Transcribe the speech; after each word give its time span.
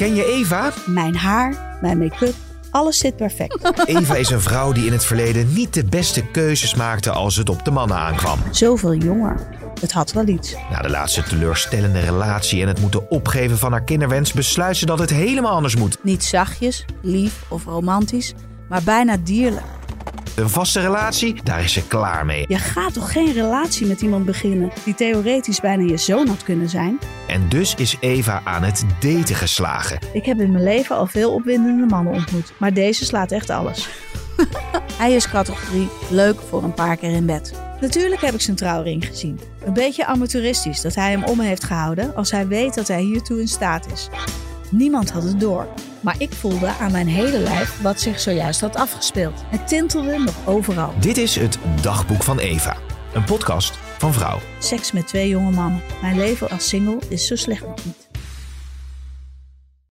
Ken 0.00 0.14
je 0.14 0.24
Eva? 0.24 0.72
Mijn 0.86 1.16
haar, 1.16 1.78
mijn 1.80 1.98
make-up, 1.98 2.34
alles 2.70 2.98
zit 2.98 3.16
perfect. 3.16 3.72
Eva 3.84 4.14
is 4.14 4.30
een 4.30 4.40
vrouw 4.40 4.72
die 4.72 4.86
in 4.86 4.92
het 4.92 5.04
verleden 5.04 5.52
niet 5.52 5.74
de 5.74 5.84
beste 5.84 6.26
keuzes 6.26 6.74
maakte 6.74 7.10
als 7.10 7.36
het 7.36 7.48
op 7.48 7.64
de 7.64 7.70
mannen 7.70 7.96
aankwam. 7.96 8.38
Zoveel 8.50 8.94
jonger. 8.94 9.46
Het 9.80 9.92
had 9.92 10.12
wel 10.12 10.26
iets. 10.26 10.54
Na 10.70 10.78
de 10.82 10.90
laatste 10.90 11.22
teleurstellende 11.22 12.00
relatie 12.00 12.62
en 12.62 12.68
het 12.68 12.80
moeten 12.80 13.10
opgeven 13.10 13.58
van 13.58 13.72
haar 13.72 13.84
kinderwens 13.84 14.32
besluit 14.32 14.76
ze 14.76 14.86
dat 14.86 14.98
het 14.98 15.10
helemaal 15.10 15.52
anders 15.52 15.76
moet. 15.76 15.98
Niet 16.02 16.24
zachtjes, 16.24 16.84
lief 17.02 17.42
of 17.48 17.64
romantisch, 17.64 18.34
maar 18.68 18.82
bijna 18.82 19.16
dierlijk. 19.16 19.79
Een 20.40 20.48
vaste 20.48 20.80
relatie, 20.80 21.34
daar 21.42 21.64
is 21.64 21.72
ze 21.72 21.86
klaar 21.86 22.26
mee. 22.26 22.44
Je 22.48 22.58
gaat 22.58 22.92
toch 22.92 23.12
geen 23.12 23.32
relatie 23.32 23.86
met 23.86 24.00
iemand 24.00 24.24
beginnen 24.24 24.70
die 24.84 24.94
theoretisch 24.94 25.60
bijna 25.60 25.82
je 25.82 25.96
zoon 25.96 26.28
had 26.28 26.42
kunnen 26.42 26.68
zijn? 26.68 26.98
En 27.26 27.48
dus 27.48 27.74
is 27.74 27.96
Eva 28.00 28.40
aan 28.44 28.62
het 28.62 28.84
daten 29.00 29.34
geslagen. 29.34 29.98
Ik 30.12 30.24
heb 30.24 30.40
in 30.40 30.50
mijn 30.50 30.64
leven 30.64 30.96
al 30.96 31.06
veel 31.06 31.34
opwindende 31.34 31.86
mannen 31.86 32.12
ontmoet, 32.12 32.52
maar 32.56 32.72
deze 32.72 33.04
slaat 33.04 33.32
echt 33.32 33.50
alles. 33.50 33.88
Hij 34.98 35.12
is 35.12 35.28
categorie 35.28 35.88
leuk 36.10 36.40
voor 36.48 36.62
een 36.62 36.74
paar 36.74 36.96
keer 36.96 37.10
in 37.10 37.26
bed. 37.26 37.52
Natuurlijk 37.80 38.20
heb 38.20 38.34
ik 38.34 38.40
zijn 38.40 38.56
trouwring 38.56 39.06
gezien. 39.06 39.40
Een 39.64 39.72
beetje 39.72 40.06
amateuristisch 40.06 40.80
dat 40.80 40.94
hij 40.94 41.10
hem 41.10 41.24
om 41.24 41.40
heeft 41.40 41.64
gehouden 41.64 42.14
als 42.14 42.30
hij 42.30 42.46
weet 42.46 42.74
dat 42.74 42.88
hij 42.88 43.02
hiertoe 43.02 43.40
in 43.40 43.48
staat 43.48 43.92
is. 43.92 44.08
Niemand 44.70 45.10
had 45.10 45.22
het 45.22 45.40
door, 45.40 45.68
maar 46.00 46.14
ik 46.18 46.32
voelde 46.32 46.68
aan 46.68 46.92
mijn 46.92 47.08
hele 47.08 47.38
lijf 47.38 47.82
wat 47.82 48.00
zich 48.00 48.20
zojuist 48.20 48.60
had 48.60 48.76
afgespeeld. 48.76 49.42
Het 49.46 49.68
tintelde 49.68 50.18
nog 50.18 50.34
overal. 50.46 50.94
Dit 51.00 51.16
is 51.16 51.36
het 51.36 51.58
Dagboek 51.82 52.22
van 52.22 52.38
Eva, 52.38 52.76
een 53.12 53.24
podcast 53.24 53.78
van 53.98 54.12
Vrouw. 54.12 54.38
Seks 54.58 54.92
met 54.92 55.06
twee 55.06 55.28
jonge 55.28 55.50
mannen. 55.50 55.82
Mijn 56.02 56.16
leven 56.16 56.50
als 56.50 56.68
single 56.68 56.98
is 57.08 57.26
zo 57.26 57.36
slecht 57.36 57.66
nog 57.66 57.84
niet. 57.84 58.09